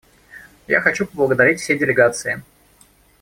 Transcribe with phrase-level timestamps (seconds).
[0.67, 2.41] Я хочу поблагодарить все делегации.